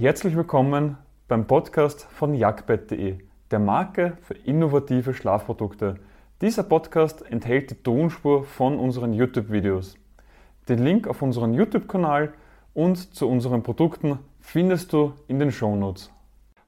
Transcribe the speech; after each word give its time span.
Herzlich 0.00 0.36
willkommen 0.36 0.96
beim 1.26 1.48
Podcast 1.48 2.04
von 2.04 2.32
jagdbett.de, 2.32 3.18
der 3.50 3.58
Marke 3.58 4.16
für 4.22 4.34
innovative 4.34 5.12
Schlafprodukte. 5.12 5.96
Dieser 6.40 6.62
Podcast 6.62 7.28
enthält 7.28 7.72
die 7.72 7.82
Tonspur 7.82 8.44
von 8.44 8.78
unseren 8.78 9.12
YouTube-Videos. 9.12 9.98
Den 10.68 10.84
Link 10.84 11.08
auf 11.08 11.20
unseren 11.20 11.52
YouTube-Kanal 11.52 12.32
und 12.74 13.12
zu 13.12 13.28
unseren 13.28 13.64
Produkten 13.64 14.20
findest 14.38 14.92
du 14.92 15.14
in 15.26 15.40
den 15.40 15.50
Shownotes. 15.50 16.12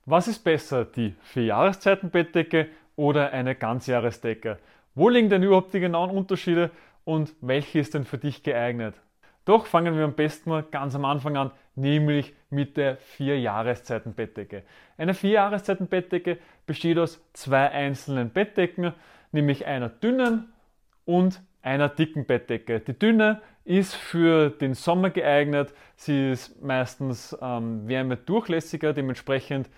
Was 0.07 0.27
ist 0.27 0.43
besser, 0.43 0.85
die 0.85 1.15
vier 1.21 1.45
Jahreszeiten 1.45 2.11
Bettdecke 2.11 2.67
oder 2.97 3.31
eine 3.31 3.55
Ganzjahresdecke? 3.55 4.59
Wo 4.97 5.09
liegen 5.09 5.29
denn 5.29 5.45
überhaupt 5.45 5.73
die 5.73 5.79
genauen 5.79 6.11
Unterschiede 6.11 6.73
und 7.05 7.33
welche 7.41 7.79
ist 7.79 7.95
denn 7.95 8.05
für 8.05 8.19
dich 8.19 8.43
geeignet? 8.43 9.01
Doch 9.45 9.67
fangen 9.67 9.97
wir 9.97 10.05
am 10.05 10.15
besten 10.15 10.51
mal 10.51 10.63
ganz 10.63 10.95
am 10.95 11.05
Anfang 11.05 11.37
an, 11.37 11.51
nämlich 11.75 12.35
mit 12.51 12.77
der 12.77 12.97
vier 12.97 13.39
Jahreszeiten 13.41 14.15
Bettdecke. 14.15 14.63
Eine 14.99 15.15
vier 15.15 15.31
Jahreszeiten 15.31 15.87
Bettdecke 15.87 16.39
besteht 16.67 16.99
aus 16.99 17.21
zwei 17.33 17.71
einzelnen 17.71 18.31
Bettdecken, 18.31 18.93
nämlich 19.33 19.67
einer 19.67 19.89
dünnen 19.89 20.53
und 21.05 21.43
einer 21.63 21.89
dicken 21.89 22.27
Bettdecke. 22.27 22.81
Die 22.81 22.99
dünne 22.99 23.41
ist 23.65 23.95
für 23.95 24.51
den 24.51 24.75
Sommer 24.75 25.11
geeignet. 25.11 25.73
Sie 25.97 26.31
ist 26.31 26.63
meistens 26.63 27.37
ähm, 27.41 27.87
wärmedurchlässiger, 27.89 28.93
dementsprechend 28.93 29.69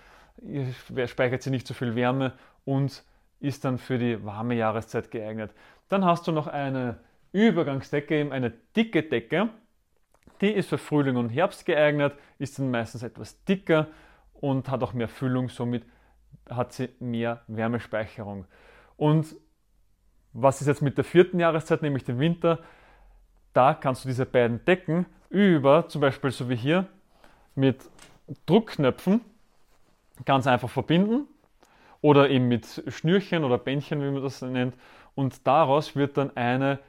speichert 1.05 1.43
sie 1.43 1.51
nicht 1.51 1.67
so 1.67 1.73
viel 1.73 1.95
Wärme 1.95 2.33
und 2.65 3.03
ist 3.39 3.65
dann 3.65 3.77
für 3.77 3.97
die 3.97 4.23
warme 4.25 4.55
Jahreszeit 4.55 5.11
geeignet. 5.11 5.51
Dann 5.89 6.05
hast 6.05 6.27
du 6.27 6.31
noch 6.31 6.47
eine 6.47 6.97
Übergangsdecke, 7.33 8.19
eben 8.19 8.31
eine 8.31 8.51
dicke 8.75 9.03
Decke. 9.03 9.49
Die 10.43 10.51
ist 10.51 10.67
für 10.67 10.77
Frühling 10.77 11.15
und 11.15 11.29
Herbst 11.29 11.65
geeignet, 11.65 12.15
ist 12.37 12.59
dann 12.59 12.69
meistens 12.69 13.01
etwas 13.01 13.45
dicker 13.45 13.87
und 14.33 14.67
hat 14.67 14.83
auch 14.83 14.91
mehr 14.91 15.07
Füllung, 15.07 15.47
somit 15.47 15.85
hat 16.49 16.73
sie 16.73 16.89
mehr 16.99 17.43
Wärmespeicherung. 17.47 18.43
Und 18.97 19.37
was 20.33 20.59
ist 20.59 20.67
jetzt 20.67 20.81
mit 20.81 20.97
der 20.97 21.05
vierten 21.05 21.39
Jahreszeit, 21.39 21.81
nämlich 21.81 22.03
dem 22.03 22.19
Winter? 22.19 22.59
Da 23.53 23.73
kannst 23.73 24.03
du 24.03 24.09
diese 24.09 24.25
beiden 24.25 24.65
Decken 24.65 25.05
über, 25.29 25.87
zum 25.87 26.01
Beispiel 26.01 26.31
so 26.31 26.49
wie 26.49 26.57
hier, 26.57 26.87
mit 27.55 27.89
Druckknöpfen 28.45 29.21
ganz 30.25 30.45
einfach 30.45 30.69
verbinden 30.69 31.25
oder 32.01 32.29
eben 32.29 32.49
mit 32.49 32.83
Schnürchen 32.89 33.45
oder 33.45 33.57
Bändchen, 33.57 34.01
wie 34.01 34.11
man 34.11 34.21
das 34.21 34.41
nennt. 34.41 34.75
Und 35.15 35.47
daraus 35.47 35.95
wird 35.95 36.17
dann 36.17 36.35
eine 36.35 36.79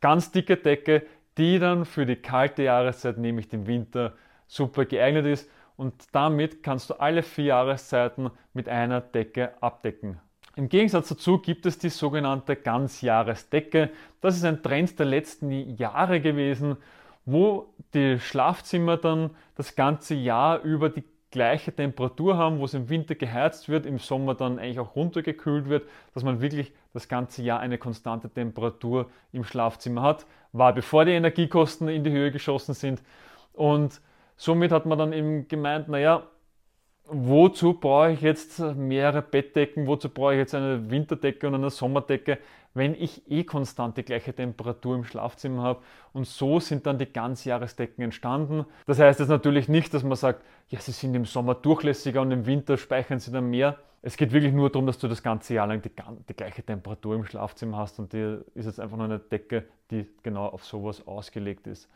ganz 0.00 0.30
dicke 0.30 0.56
Decke, 0.56 1.04
die 1.38 1.58
dann 1.58 1.84
für 1.84 2.06
die 2.06 2.16
kalte 2.16 2.64
Jahreszeit, 2.64 3.18
nämlich 3.18 3.48
den 3.48 3.66
Winter, 3.66 4.14
super 4.46 4.84
geeignet 4.84 5.26
ist. 5.26 5.50
Und 5.76 5.94
damit 6.12 6.62
kannst 6.62 6.90
du 6.90 6.94
alle 6.94 7.22
vier 7.22 7.46
Jahreszeiten 7.46 8.30
mit 8.52 8.68
einer 8.68 9.00
Decke 9.00 9.52
abdecken. 9.62 10.20
Im 10.54 10.68
Gegensatz 10.68 11.08
dazu 11.08 11.38
gibt 11.38 11.64
es 11.64 11.78
die 11.78 11.88
sogenannte 11.88 12.56
Ganzjahresdecke. 12.56 13.90
Das 14.20 14.36
ist 14.36 14.44
ein 14.44 14.62
Trend 14.62 14.98
der 14.98 15.06
letzten 15.06 15.50
Jahre 15.76 16.20
gewesen, 16.20 16.76
wo 17.24 17.72
die 17.94 18.18
Schlafzimmer 18.18 18.98
dann 18.98 19.30
das 19.54 19.74
ganze 19.76 20.14
Jahr 20.14 20.60
über 20.60 20.90
die 20.90 21.04
gleiche 21.32 21.74
Temperatur 21.74 22.36
haben, 22.36 22.60
wo 22.60 22.66
es 22.66 22.74
im 22.74 22.88
Winter 22.88 23.16
geheizt 23.16 23.68
wird, 23.68 23.86
im 23.86 23.98
Sommer 23.98 24.36
dann 24.36 24.60
eigentlich 24.60 24.78
auch 24.78 24.94
runtergekühlt 24.94 25.68
wird, 25.68 25.88
dass 26.14 26.22
man 26.22 26.40
wirklich 26.40 26.72
das 26.92 27.08
ganze 27.08 27.42
Jahr 27.42 27.58
eine 27.58 27.78
konstante 27.78 28.30
Temperatur 28.30 29.10
im 29.32 29.42
Schlafzimmer 29.42 30.02
hat. 30.02 30.26
War 30.52 30.72
bevor 30.72 31.04
die 31.04 31.12
Energiekosten 31.12 31.88
in 31.88 32.04
die 32.04 32.12
Höhe 32.12 32.30
geschossen 32.30 32.74
sind. 32.74 33.02
Und 33.52 34.00
somit 34.36 34.70
hat 34.70 34.86
man 34.86 34.98
dann 34.98 35.12
eben 35.12 35.48
gemeint, 35.48 35.88
naja, 35.88 36.28
wozu 37.06 37.74
brauche 37.74 38.12
ich 38.12 38.20
jetzt 38.20 38.60
mehrere 38.60 39.22
Bettdecken, 39.22 39.86
wozu 39.86 40.08
brauche 40.08 40.34
ich 40.34 40.38
jetzt 40.38 40.54
eine 40.54 40.90
Winterdecke 40.90 41.48
und 41.48 41.54
eine 41.54 41.70
Sommerdecke, 41.70 42.38
wenn 42.74 42.94
ich 42.94 43.30
eh 43.30 43.44
konstant 43.44 43.96
die 43.96 44.02
gleiche 44.02 44.34
Temperatur 44.34 44.96
im 44.96 45.04
Schlafzimmer 45.04 45.62
habe. 45.62 45.82
Und 46.12 46.26
so 46.26 46.60
sind 46.60 46.86
dann 46.86 46.98
die 46.98 47.12
Ganzjahresdecken 47.12 48.02
entstanden. 48.02 48.64
Das 48.86 48.98
heißt 48.98 49.20
jetzt 49.20 49.28
natürlich 49.28 49.68
nicht, 49.68 49.92
dass 49.94 50.02
man 50.02 50.16
sagt, 50.16 50.42
ja, 50.68 50.80
sie 50.80 50.92
sind 50.92 51.14
im 51.14 51.24
Sommer 51.24 51.54
durchlässiger 51.54 52.22
und 52.22 52.30
im 52.30 52.46
Winter 52.46 52.76
speichern 52.76 53.18
sie 53.18 53.30
dann 53.30 53.50
mehr. 53.50 53.78
Es 54.00 54.16
geht 54.16 54.32
wirklich 54.32 54.52
nur 54.52 54.70
darum, 54.70 54.86
dass 54.86 54.98
du 54.98 55.06
das 55.06 55.22
ganze 55.22 55.54
Jahr 55.54 55.68
lang 55.68 55.80
die, 55.80 55.90
die 56.28 56.34
gleiche 56.34 56.62
Temperatur 56.62 57.14
im 57.14 57.24
Schlafzimmer 57.24 57.76
hast 57.76 58.00
und 58.00 58.12
die 58.12 58.38
ist 58.54 58.66
jetzt 58.66 58.80
einfach 58.80 58.96
nur 58.96 59.06
eine 59.06 59.20
Decke, 59.20 59.66
die 59.90 60.08
genau 60.22 60.46
auf 60.46 60.64
sowas 60.64 61.06
ausgelegt 61.06 61.66
ist. 61.68 61.88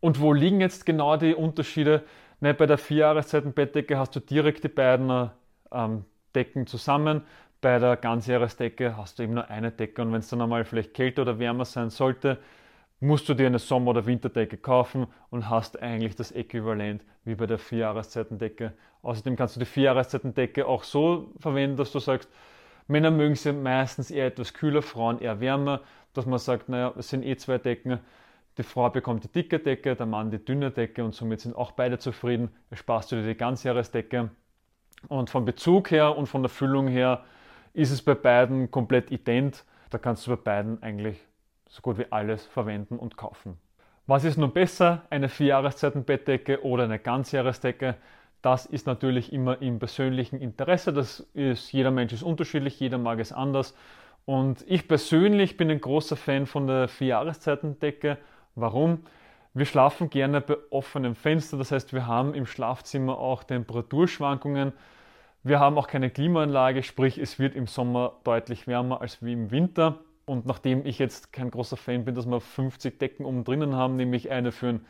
Und 0.00 0.20
wo 0.20 0.32
liegen 0.32 0.60
jetzt 0.60 0.84
genau 0.84 1.16
die 1.16 1.34
Unterschiede? 1.34 2.02
Bei 2.40 2.54
der 2.54 2.78
Vierjahreszeiten-Bettdecke 2.78 3.96
hast 3.96 4.16
du 4.16 4.20
direkt 4.20 4.64
die 4.64 4.68
beiden 4.68 5.30
ähm, 5.70 6.04
Decken 6.34 6.66
zusammen. 6.66 7.22
Bei 7.62 7.78
der 7.78 7.96
Ganzjahresdecke 7.96 8.96
hast 8.96 9.18
du 9.18 9.22
eben 9.22 9.34
nur 9.34 9.48
eine 9.48 9.70
Decke 9.70 10.02
und 10.02 10.12
wenn 10.12 10.18
es 10.18 10.28
dann 10.28 10.40
einmal 10.40 10.64
vielleicht 10.64 10.94
kälter 10.94 11.22
oder 11.22 11.38
wärmer 11.38 11.64
sein 11.64 11.90
sollte, 11.90 12.38
musst 12.98 13.28
du 13.28 13.34
dir 13.34 13.46
eine 13.46 13.60
Sommer- 13.60 13.92
oder 13.92 14.04
Winterdecke 14.04 14.56
kaufen 14.56 15.06
und 15.30 15.48
hast 15.48 15.80
eigentlich 15.80 16.16
das 16.16 16.32
Äquivalent 16.32 17.04
wie 17.24 17.36
bei 17.36 17.46
der 17.46 17.58
Vierjahreszeitendecke. 17.58 18.72
Außerdem 19.02 19.36
kannst 19.36 19.54
du 19.54 19.60
die 19.60 19.66
Vierjahreszeitendecke 19.66 20.66
auch 20.66 20.82
so 20.82 21.32
verwenden, 21.38 21.76
dass 21.76 21.92
du 21.92 22.00
sagst, 22.00 22.28
Männer 22.88 23.12
mögen 23.12 23.36
sie 23.36 23.52
meistens 23.52 24.10
eher 24.10 24.26
etwas 24.26 24.54
kühler, 24.54 24.82
Frauen 24.82 25.20
eher 25.20 25.38
wärmer, 25.38 25.82
dass 26.14 26.26
man 26.26 26.40
sagt, 26.40 26.68
naja, 26.68 26.92
es 26.98 27.10
sind 27.10 27.24
eh 27.24 27.36
zwei 27.36 27.58
Decken, 27.58 28.00
die 28.58 28.64
Frau 28.64 28.90
bekommt 28.90 29.22
die 29.22 29.28
dicke 29.28 29.60
Decke, 29.60 29.94
der 29.94 30.06
Mann 30.06 30.32
die 30.32 30.44
dünne 30.44 30.72
Decke 30.72 31.04
und 31.04 31.14
somit 31.14 31.40
sind 31.40 31.54
auch 31.54 31.70
beide 31.70 31.98
zufrieden. 31.98 32.50
Ersparst 32.70 33.12
du 33.12 33.16
dir 33.16 33.28
die 33.28 33.36
Ganzjahresdecke. 33.36 34.30
Und 35.06 35.30
vom 35.30 35.44
Bezug 35.44 35.92
her 35.92 36.16
und 36.16 36.26
von 36.26 36.42
der 36.42 36.50
Füllung 36.50 36.88
her 36.88 37.24
ist 37.74 37.90
es 37.90 38.02
bei 38.02 38.14
beiden 38.14 38.70
komplett 38.70 39.10
ident. 39.10 39.64
Da 39.90 39.98
kannst 39.98 40.26
du 40.26 40.30
bei 40.30 40.42
beiden 40.42 40.82
eigentlich 40.82 41.18
so 41.68 41.82
gut 41.82 41.98
wie 41.98 42.06
alles 42.10 42.46
verwenden 42.46 42.98
und 42.98 43.16
kaufen. 43.16 43.58
Was 44.06 44.24
ist 44.24 44.36
nun 44.36 44.52
besser, 44.52 45.02
eine 45.10 45.28
Vierjahreszeitenbettdecke 45.28 46.64
oder 46.64 46.84
eine 46.84 46.98
Ganzjahresdecke? 46.98 47.96
Das 48.42 48.66
ist 48.66 48.86
natürlich 48.86 49.32
immer 49.32 49.62
im 49.62 49.78
persönlichen 49.78 50.40
Interesse. 50.40 50.92
Das 50.92 51.20
ist, 51.34 51.72
jeder 51.72 51.90
Mensch 51.90 52.12
ist 52.12 52.22
unterschiedlich, 52.22 52.80
jeder 52.80 52.98
mag 52.98 53.20
es 53.20 53.32
anders. 53.32 53.74
Und 54.24 54.64
ich 54.68 54.88
persönlich 54.88 55.56
bin 55.56 55.70
ein 55.70 55.80
großer 55.80 56.16
Fan 56.16 56.46
von 56.46 56.66
der 56.66 56.88
Vierjahreszeitendecke 56.88 58.18
Warum? 58.54 59.04
Wir 59.54 59.64
schlafen 59.66 60.10
gerne 60.10 60.40
bei 60.40 60.56
offenem 60.70 61.14
Fenster, 61.14 61.56
das 61.56 61.72
heißt, 61.72 61.92
wir 61.92 62.06
haben 62.06 62.34
im 62.34 62.46
Schlafzimmer 62.46 63.18
auch 63.18 63.44
Temperaturschwankungen. 63.44 64.72
Wir 65.44 65.58
haben 65.58 65.76
auch 65.76 65.88
keine 65.88 66.08
Klimaanlage, 66.08 66.84
sprich 66.84 67.18
es 67.18 67.40
wird 67.40 67.56
im 67.56 67.66
Sommer 67.66 68.20
deutlich 68.22 68.68
wärmer 68.68 69.00
als 69.00 69.22
wie 69.24 69.32
im 69.32 69.50
Winter. 69.50 69.98
Und 70.24 70.46
nachdem 70.46 70.86
ich 70.86 71.00
jetzt 71.00 71.32
kein 71.32 71.50
großer 71.50 71.76
Fan 71.76 72.04
bin, 72.04 72.14
dass 72.14 72.26
wir 72.26 72.40
50 72.40 73.00
Decken 73.00 73.26
oben 73.26 73.42
drinnen 73.42 73.74
haben, 73.74 73.96
nämlich 73.96 74.30
eine 74.30 74.52
für 74.52 74.66
den 74.66 74.86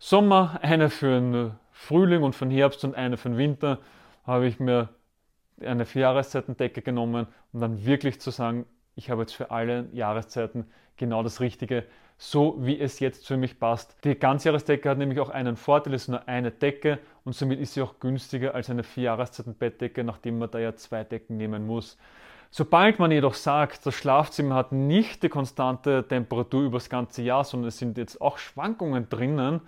Sommer, 0.00 0.58
eine 0.62 0.90
für 0.90 1.20
den 1.20 1.52
Frühling 1.70 2.24
und 2.24 2.34
für 2.34 2.46
den 2.46 2.50
Herbst 2.50 2.84
und 2.84 2.96
eine 2.96 3.16
für 3.16 3.28
den 3.28 3.38
Winter, 3.38 3.78
habe 4.26 4.46
ich 4.46 4.58
mir 4.58 4.88
eine 5.60 5.86
Vierjahreszeitendecke 5.86 6.82
genommen, 6.82 7.28
um 7.52 7.60
dann 7.60 7.86
wirklich 7.86 8.20
zu 8.20 8.30
sagen, 8.30 8.66
ich 8.96 9.10
habe 9.10 9.22
jetzt 9.22 9.34
für 9.34 9.50
alle 9.50 9.88
Jahreszeiten 9.92 10.66
genau 10.96 11.22
das 11.22 11.40
Richtige 11.40 11.84
so 12.16 12.56
wie 12.60 12.80
es 12.80 13.00
jetzt 13.00 13.26
für 13.26 13.36
mich 13.36 13.58
passt. 13.58 13.96
Die 14.04 14.14
Ganzjahresdecke 14.14 14.88
hat 14.88 14.98
nämlich 14.98 15.20
auch 15.20 15.30
einen 15.30 15.56
Vorteil, 15.56 15.94
es 15.94 16.02
ist 16.02 16.08
nur 16.08 16.28
eine 16.28 16.50
Decke 16.50 16.98
und 17.24 17.34
somit 17.34 17.60
ist 17.60 17.74
sie 17.74 17.82
auch 17.82 17.98
günstiger 17.98 18.54
als 18.54 18.70
eine 18.70 18.82
Vierjahreszeitenbettdecke, 18.82 20.04
nachdem 20.04 20.38
man 20.38 20.50
da 20.50 20.58
ja 20.58 20.74
zwei 20.76 21.04
Decken 21.04 21.36
nehmen 21.36 21.66
muss. 21.66 21.98
Sobald 22.50 23.00
man 23.00 23.10
jedoch 23.10 23.34
sagt, 23.34 23.84
das 23.84 23.94
Schlafzimmer 23.94 24.54
hat 24.54 24.70
nicht 24.70 25.24
die 25.24 25.28
konstante 25.28 26.06
Temperatur 26.06 26.62
über 26.62 26.78
das 26.78 26.88
ganze 26.88 27.22
Jahr, 27.22 27.42
sondern 27.42 27.68
es 27.68 27.78
sind 27.78 27.98
jetzt 27.98 28.20
auch 28.20 28.38
Schwankungen 28.38 29.08
drinnen, 29.08 29.60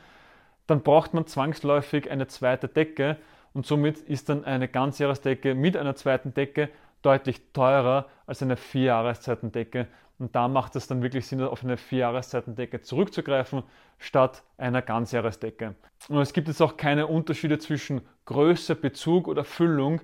dann 0.68 0.82
braucht 0.82 1.12
man 1.12 1.26
zwangsläufig 1.26 2.10
eine 2.10 2.28
zweite 2.28 2.68
Decke 2.68 3.16
und 3.54 3.66
somit 3.66 3.98
ist 3.98 4.28
dann 4.28 4.44
eine 4.44 4.68
Ganzjahresdecke 4.68 5.54
mit 5.54 5.76
einer 5.76 5.96
zweiten 5.96 6.32
Decke 6.32 6.68
deutlich 7.06 7.40
teurer 7.52 8.06
als 8.26 8.42
eine 8.42 8.56
Vierjahreszeitendecke 8.56 9.86
und 10.18 10.34
da 10.34 10.48
macht 10.48 10.76
es 10.76 10.86
dann 10.86 11.02
wirklich 11.02 11.26
Sinn, 11.26 11.42
auf 11.42 11.62
eine 11.62 11.76
Vierjahreszeitendecke 11.76 12.80
zurückzugreifen, 12.80 13.62
statt 13.98 14.42
einer 14.56 14.80
Ganzjahresdecke. 14.80 15.74
Und 16.08 16.18
es 16.18 16.32
gibt 16.32 16.48
jetzt 16.48 16.62
auch 16.62 16.76
keine 16.76 17.06
Unterschiede 17.06 17.58
zwischen 17.58 18.00
Größe, 18.24 18.74
Bezug 18.76 19.28
oder 19.28 19.44
Füllung, 19.44 20.00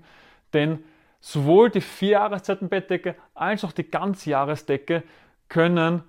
denn 0.52 0.84
sowohl 1.20 1.70
die 1.70 1.80
Vierjahreszeitenbettdecke 1.80 3.14
als 3.34 3.64
auch 3.64 3.72
die 3.72 3.90
Ganzjahresdecke 3.90 5.02
können 5.48 6.02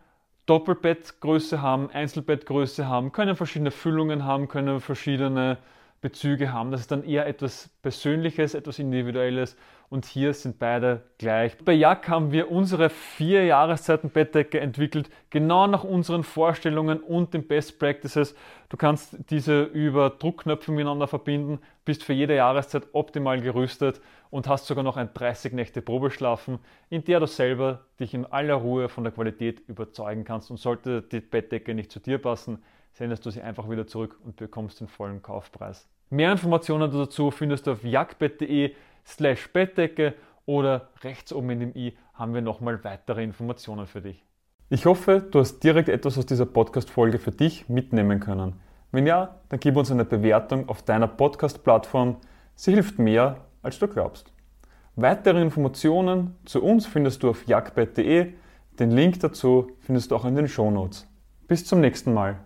Doppelbettgröße 0.45 1.61
haben, 1.61 1.89
Einzelbettgröße 1.89 2.87
haben, 2.87 3.13
können 3.13 3.37
verschiedene 3.37 3.71
Füllungen 3.71 4.25
haben, 4.25 4.49
können 4.49 4.81
verschiedene 4.81 5.57
Bezüge 6.03 6.51
haben. 6.51 6.69
Das 6.69 6.81
ist 6.81 6.91
dann 6.91 7.05
eher 7.05 7.25
etwas 7.25 7.69
Persönliches, 7.81 8.53
etwas 8.53 8.77
Individuelles 8.77 9.55
und 9.89 10.05
hier 10.05 10.33
sind 10.33 10.59
beide 10.59 11.03
gleich. 11.17 11.57
Bei 11.63 11.71
Jack 11.71 12.09
haben 12.09 12.31
wir 12.33 12.51
unsere 12.51 12.89
vier 12.89 13.45
Jahreszeiten 13.45 14.09
Bettdecke 14.09 14.59
entwickelt, 14.59 15.09
genau 15.29 15.65
nach 15.65 15.85
unseren 15.85 16.23
Vorstellungen 16.23 16.99
und 16.99 17.33
den 17.33 17.47
Best 17.47 17.79
Practices. 17.79 18.35
Du 18.67 18.75
kannst 18.75 19.17
diese 19.29 19.63
über 19.63 20.09
Druckknöpfe 20.09 20.73
miteinander 20.73 21.07
verbinden, 21.07 21.59
bist 21.85 22.03
für 22.03 22.13
jede 22.13 22.35
Jahreszeit 22.35 22.87
optimal 22.91 23.39
gerüstet 23.39 24.01
und 24.29 24.47
hast 24.47 24.67
sogar 24.67 24.83
noch 24.83 24.97
ein 24.97 25.13
30 25.13 25.53
Nächte 25.53 25.81
Probeschlafen, 25.81 26.59
in 26.89 27.05
der 27.05 27.21
du 27.21 27.27
selber 27.27 27.85
dich 27.99 28.13
in 28.13 28.25
aller 28.25 28.55
Ruhe 28.55 28.89
von 28.89 29.05
der 29.05 29.13
Qualität 29.13 29.61
überzeugen 29.67 30.25
kannst. 30.25 30.51
Und 30.51 30.57
sollte 30.57 31.01
die 31.01 31.21
Bettdecke 31.21 31.73
nicht 31.73 31.91
zu 31.91 31.99
dir 32.01 32.17
passen, 32.17 32.61
sendest 32.93 33.25
du 33.25 33.29
sie 33.29 33.41
einfach 33.41 33.69
wieder 33.69 33.85
zurück 33.85 34.19
und 34.23 34.37
bekommst 34.37 34.79
den 34.79 34.87
vollen 34.87 35.21
Kaufpreis. 35.21 35.87
Mehr 36.09 36.31
Informationen 36.31 36.91
dazu 36.91 37.31
findest 37.31 37.67
du 37.67 37.71
auf 37.71 37.83
jagdbett.de 37.83 38.73
slash 39.05 39.51
Bettdecke 39.51 40.13
oder 40.45 40.89
rechts 41.03 41.33
oben 41.33 41.49
in 41.51 41.59
dem 41.59 41.75
i 41.75 41.97
haben 42.13 42.33
wir 42.33 42.41
nochmal 42.41 42.83
weitere 42.83 43.23
Informationen 43.23 43.87
für 43.87 44.01
dich. 44.01 44.23
Ich 44.69 44.85
hoffe, 44.85 45.23
du 45.31 45.39
hast 45.39 45.59
direkt 45.63 45.89
etwas 45.89 46.17
aus 46.17 46.25
dieser 46.25 46.45
Podcast-Folge 46.45 47.19
für 47.19 47.31
dich 47.31 47.67
mitnehmen 47.69 48.19
können. 48.19 48.59
Wenn 48.91 49.07
ja, 49.07 49.39
dann 49.49 49.59
gib 49.59 49.75
uns 49.75 49.91
eine 49.91 50.05
Bewertung 50.05 50.69
auf 50.69 50.83
deiner 50.83 51.07
Podcast-Plattform. 51.07 52.17
Sie 52.55 52.73
hilft 52.73 52.99
mehr, 52.99 53.37
als 53.63 53.79
du 53.79 53.87
glaubst. 53.87 54.31
Weitere 54.95 55.41
Informationen 55.41 56.35
zu 56.45 56.63
uns 56.63 56.85
findest 56.85 57.23
du 57.23 57.29
auf 57.31 57.47
jagdbett.de. 57.47 58.33
Den 58.79 58.91
Link 58.91 59.19
dazu 59.19 59.71
findest 59.79 60.11
du 60.11 60.15
auch 60.15 60.25
in 60.25 60.35
den 60.35 60.47
Shownotes. 60.47 61.07
Bis 61.47 61.65
zum 61.65 61.81
nächsten 61.81 62.13
Mal. 62.13 62.39